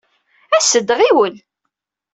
[0.57, 1.35] As-d, ɣiwel!